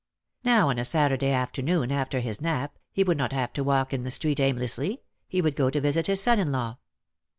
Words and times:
Now 0.43 0.69
on 0.69 0.79
a 0.79 0.83
Saturday 0.83 1.29
after 1.29 1.61
noon 1.61 1.91
after 1.91 2.21
his 2.21 2.41
nap, 2.41 2.79
he 2.91 3.03
would 3.03 3.19
not 3.19 3.33
have 3.33 3.53
to 3.53 3.63
walk 3.63 3.93
in 3.93 4.01
the 4.01 4.09
street 4.09 4.39
aimlessly, 4.39 5.03
he 5.27 5.43
would 5.43 5.55
go 5.55 5.69
to 5.69 5.79
visit 5.79 6.07
his 6.07 6.23
son 6.23 6.39
in 6.39 6.51
law. 6.51 6.79